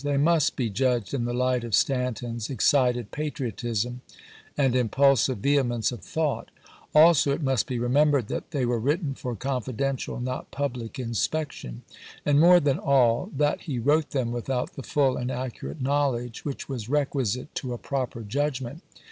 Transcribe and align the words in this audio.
They 0.03 0.17
must 0.17 0.55
be 0.55 0.71
judged 0.71 1.13
in 1.13 1.25
the 1.25 1.31
light 1.33 1.63
of 1.63 1.75
Stanton's 1.75 2.49
excited 2.49 3.11
patriotism 3.11 4.01
and 4.57 4.75
impulsive 4.75 5.37
vehemence 5.37 5.91
of 5.91 6.01
thought; 6.01 6.49
also, 6.95 7.33
it 7.33 7.43
must 7.43 7.67
be 7.67 7.77
remembered 7.77 8.27
that 8.29 8.49
they 8.49 8.65
were 8.65 8.79
written 8.79 9.13
for 9.13 9.35
confiden 9.35 9.97
tial, 9.97 10.19
not 10.19 10.49
public, 10.49 10.97
inspection; 10.97 11.83
and, 12.25 12.39
more 12.39 12.59
than 12.59 12.79
all, 12.79 13.29
that 13.37 13.61
he 13.65 13.79
wi'ote 13.79 14.09
them 14.09 14.31
without 14.31 14.73
the 14.73 14.81
full 14.81 15.17
and 15.17 15.29
accurate 15.29 15.81
know 15.81 16.09
ledge 16.09 16.39
which 16.43 16.67
was 16.67 16.89
requisite 16.89 17.53
to 17.53 17.71
a 17.71 17.77
proper 17.77 18.23
judgment. 18.23 18.81